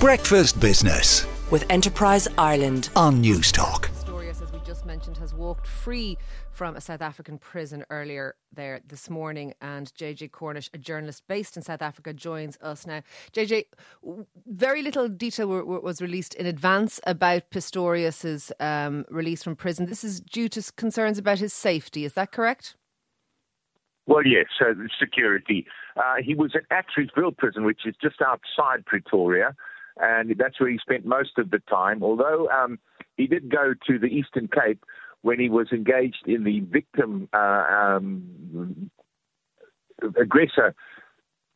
[0.00, 3.86] Breakfast Business with Enterprise Ireland on Newstalk.
[3.86, 6.18] Pistorius, as we just mentioned, has walked free
[6.52, 9.54] from a South African prison earlier there this morning.
[9.62, 13.00] And JJ Cornish, a journalist based in South Africa, joins us now.
[13.32, 13.64] JJ,
[14.46, 19.86] very little detail was released in advance about Pistorius's um, release from prison.
[19.86, 22.04] This is due to concerns about his safety.
[22.04, 22.76] Is that correct?
[24.06, 25.66] Well, yes, uh, security.
[25.96, 29.56] Uh, he was at Atteridgeville Prison, which is just outside Pretoria,
[29.98, 32.02] and that's where he spent most of the time.
[32.02, 32.78] Although um,
[33.16, 34.84] he did go to the Eastern Cape
[35.22, 38.90] when he was engaged in the victim uh, um,
[40.20, 40.74] aggressor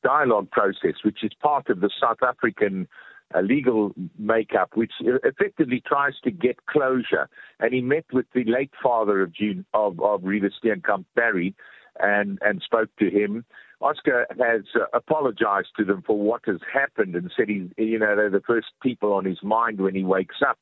[0.03, 2.89] dialogue process, which is part of the South African
[3.35, 7.29] uh, legal makeup, which effectively tries to get closure.
[7.61, 11.55] And he met with the late father of June of, of Reeva Steenkamp Barry
[12.01, 13.45] and, and spoke to him.
[13.81, 18.15] Oscar has uh, apologized to them for what has happened and said he's, you know,
[18.15, 20.59] they're the first people on his mind when he wakes up.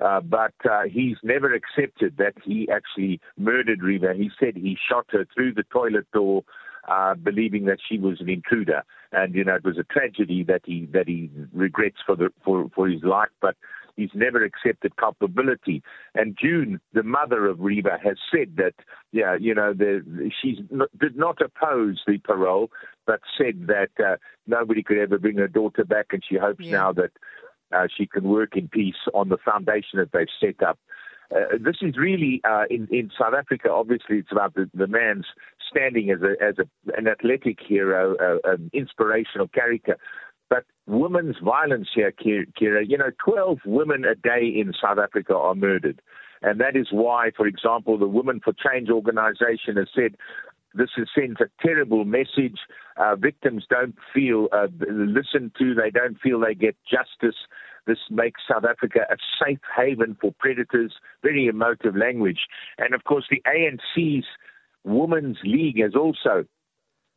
[0.00, 4.16] Uh, but uh, he's never accepted that he actually murdered Reeva.
[4.16, 6.42] He said he shot her through the toilet door,
[6.88, 10.62] uh, believing that she was an intruder, and you know it was a tragedy that
[10.64, 13.28] he that he regrets for the for for his life.
[13.42, 13.56] But
[13.96, 15.82] He's never accepted culpability.
[16.14, 18.74] And June, the mother of Reeva, has said that,
[19.12, 19.74] yeah, you know,
[20.40, 20.64] she
[20.98, 22.70] did not oppose the parole,
[23.06, 26.72] but said that uh, nobody could ever bring her daughter back, and she hopes yeah.
[26.72, 27.10] now that
[27.72, 30.78] uh, she can work in peace on the foundation that they've set up.
[31.34, 33.70] Uh, this is really uh, in in South Africa.
[33.70, 35.26] Obviously, it's about the, the man's
[35.70, 39.96] standing as a as a, an athletic hero, uh, an inspirational character.
[40.50, 45.54] But women's violence here, Kira, you know, 12 women a day in South Africa are
[45.54, 46.02] murdered.
[46.42, 50.16] And that is why, for example, the Women for Change organization has said
[50.74, 52.58] this has sent a terrible message.
[52.96, 57.36] Uh, victims don't feel uh, listened to, they don't feel they get justice.
[57.86, 62.46] This makes South Africa a safe haven for predators, very emotive language.
[62.78, 64.26] And of course, the ANC's
[64.84, 66.44] Women's League has also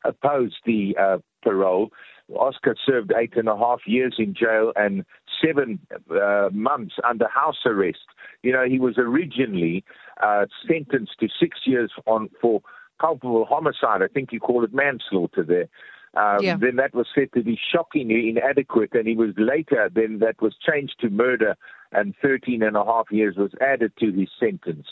[0.03, 1.89] opposed the uh, parole.
[2.35, 5.06] Oscar served eight and a half years in jail and
[5.44, 5.79] seven
[6.09, 8.06] uh, months under house arrest.
[8.44, 9.84] You know, he was originally
[10.22, 12.61] uh, sentenced to six years on for
[13.00, 14.01] culpable homicide.
[14.01, 15.67] I think you call it manslaughter there.
[16.16, 16.57] Um, yeah.
[16.59, 20.55] Then that was said to be shockingly inadequate, and he was later, then that was
[20.61, 21.55] changed to murder,
[21.91, 24.88] and 13 and a half years was added to his sentence.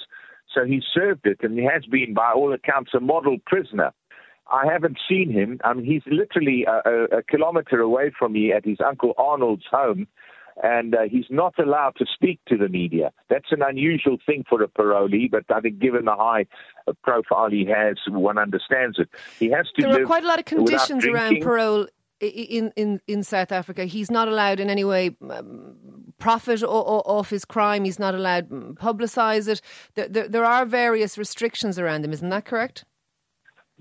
[0.53, 3.91] So he served it, and he has been, by all accounts, a model prisoner.
[4.51, 5.59] I haven't seen him.
[5.63, 9.65] I mean, he's literally a, a, a kilometer away from me at his uncle Arnold's
[9.69, 10.07] home,
[10.61, 13.11] and uh, he's not allowed to speak to the media.
[13.29, 16.45] That's an unusual thing for a parolee, but I think given the high
[16.87, 19.09] uh, profile he has, one understands it.
[19.39, 19.87] He has to.
[19.87, 21.87] There are quite a lot of conditions around parole
[22.21, 23.85] in, in, in South Africa.
[23.85, 25.75] He's not allowed in any way um,
[26.19, 27.83] profit o- o- off his crime.
[27.83, 29.61] He's not allowed mm, publicise it.
[29.95, 32.13] There, there, there, are various restrictions around him.
[32.13, 32.85] Isn't that correct?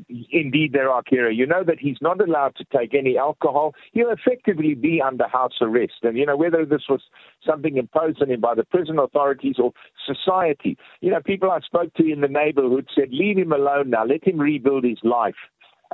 [0.08, 1.34] Indeed, there are, Kira.
[1.34, 3.74] You know that he's not allowed to take any alcohol.
[3.92, 6.00] He'll effectively be under house arrest.
[6.02, 7.02] And, you know, whether this was
[7.46, 9.72] something imposed on him by the prison authorities or
[10.06, 14.04] society, you know, people I spoke to in the neighborhood said, leave him alone now,
[14.04, 15.34] let him rebuild his life.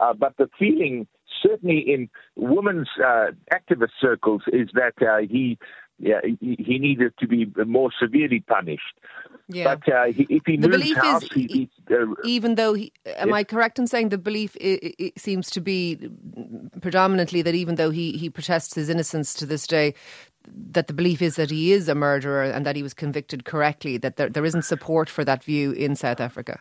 [0.01, 1.07] Uh, but the feeling,
[1.43, 5.59] certainly in women's uh, activist circles, is that uh, he
[5.99, 9.01] yeah, he, he, needed to be more severely punished.
[9.49, 9.77] Yeah.
[9.77, 12.93] But uh, he, if he the moves belief house, is, he, uh, even though he,
[13.07, 16.11] am I correct in saying the belief it, it seems to be
[16.81, 19.95] predominantly that even though he, he protests his innocence to this day,
[20.71, 23.97] that the belief is that he is a murderer and that he was convicted correctly.
[23.97, 26.61] That there, there isn't support for that view in South Africa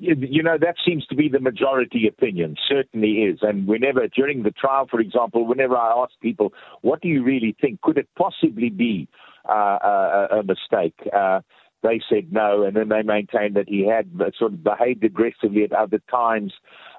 [0.00, 3.40] you know, that seems to be the majority opinion, certainly is.
[3.42, 7.54] And whenever, during the trial, for example, whenever I ask people, what do you really
[7.60, 7.82] think?
[7.82, 9.08] Could it possibly be
[9.48, 10.94] uh, a, a, mistake?
[11.14, 11.40] Uh,
[11.82, 15.72] they said no, and then they maintained that he had sort of behaved aggressively at
[15.72, 16.52] other times.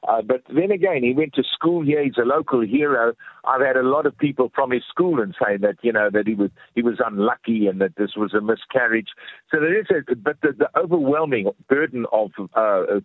[0.08, 2.04] Uh, but then again, he went to school here.
[2.04, 3.14] He's a local hero.
[3.46, 6.26] I've had a lot of people from his school and say that you know that
[6.28, 9.10] he was he was unlucky and that this was a miscarriage.
[9.52, 13.02] So there is a but the, the overwhelming burden of uh,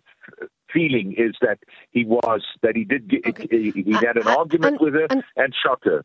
[0.73, 1.59] feeling is that
[1.91, 3.47] he was that he did get, okay.
[3.49, 6.03] he, he, had an uh, argument and, with her and, and shot her.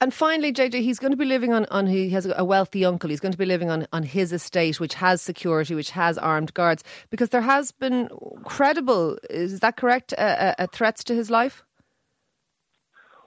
[0.00, 3.10] And finally, JJ, he's going to be living on, on he has a wealthy uncle.
[3.10, 6.52] He's going to be living on, on his estate, which has security, which has armed
[6.54, 8.08] guards, because there has been
[8.44, 11.64] credible, is that correct, uh, uh, threats to his life?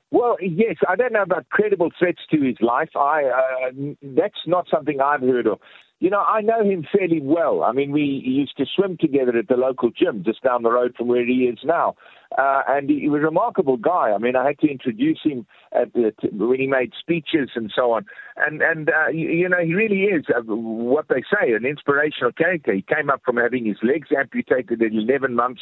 [0.09, 2.89] Well, yes, I don't know about credible threats to his life.
[2.95, 3.71] I uh,
[4.01, 5.59] that's not something I've heard of.
[5.99, 7.63] You know, I know him fairly well.
[7.63, 10.93] I mean, we used to swim together at the local gym just down the road
[10.95, 11.95] from where he is now.
[12.37, 14.11] Uh, and he, was a remarkable guy.
[14.13, 17.93] I mean, I had to introduce him at the, when he made speeches and so
[17.93, 18.05] on.
[18.35, 22.31] And, and uh, you, you know, he really is uh, what they say, an inspirational
[22.31, 22.73] character.
[22.73, 25.61] He came up from having his legs amputated at 11 months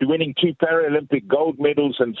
[0.00, 2.18] to winning two Paralympic gold medals and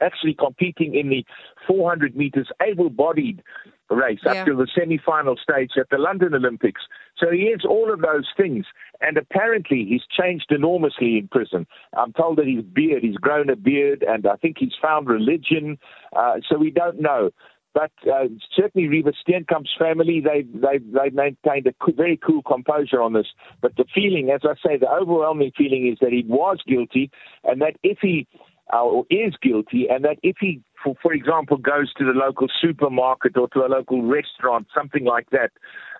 [0.00, 1.24] actually competing in the
[1.66, 3.42] 400 meters able bodied
[3.90, 4.32] race yeah.
[4.32, 6.82] up to the semi-final stage at the London Olympics.
[7.16, 8.66] So he is all of those things.
[9.00, 11.66] And apparently he's changed enormously in prison.
[11.96, 15.78] I'm told that his beard, he's grown a beard, and I think he's found religion.
[16.14, 17.30] Uh, so we don't know.
[17.74, 23.26] But uh, certainly, Reeva Steenkamp's family—they—they—they've maintained a co- very cool composure on this.
[23.60, 27.10] But the feeling, as I say, the overwhelming feeling is that he was guilty
[27.44, 28.26] and that if he
[28.72, 32.48] uh, or is guilty, and that if he, for, for example, goes to the local
[32.60, 35.50] supermarket or to a local restaurant, something like that,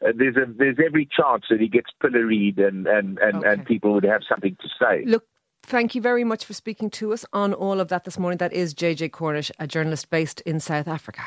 [0.04, 3.48] uh, there's a there's every chance that he gets pilloried and and and, okay.
[3.48, 5.04] and people would have something to say.
[5.06, 5.24] Look.
[5.62, 8.38] Thank you very much for speaking to us on all of that this morning.
[8.38, 11.22] That is JJ Cornish, a journalist based in South Africa.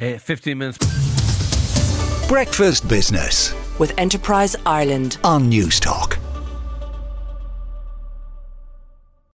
[0.00, 0.78] Uh, 15 minutes.
[2.26, 6.13] Breakfast Business with Enterprise Ireland on Newstalk.